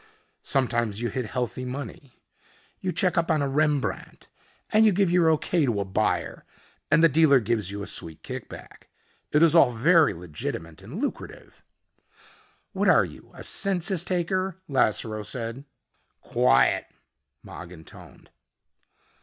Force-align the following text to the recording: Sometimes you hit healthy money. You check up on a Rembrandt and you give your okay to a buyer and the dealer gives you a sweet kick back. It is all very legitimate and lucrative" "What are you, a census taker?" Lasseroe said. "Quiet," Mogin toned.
Sometimes 0.41 0.99
you 0.99 1.09
hit 1.09 1.27
healthy 1.27 1.63
money. 1.63 2.23
You 2.79 2.91
check 2.91 3.19
up 3.19 3.29
on 3.29 3.43
a 3.43 3.47
Rembrandt 3.47 4.29
and 4.71 4.83
you 4.83 4.91
give 4.91 5.11
your 5.11 5.29
okay 5.33 5.63
to 5.63 5.79
a 5.79 5.85
buyer 5.85 6.43
and 6.89 7.03
the 7.03 7.07
dealer 7.07 7.39
gives 7.39 7.69
you 7.69 7.83
a 7.83 7.85
sweet 7.85 8.23
kick 8.23 8.49
back. 8.49 8.89
It 9.31 9.43
is 9.43 9.53
all 9.53 9.71
very 9.71 10.15
legitimate 10.15 10.81
and 10.81 10.99
lucrative" 10.99 11.63
"What 12.73 12.87
are 12.89 13.05
you, 13.05 13.29
a 13.35 13.43
census 13.43 14.03
taker?" 14.03 14.57
Lasseroe 14.67 15.21
said. 15.21 15.65
"Quiet," 16.21 16.87
Mogin 17.43 17.85
toned. 17.85 18.31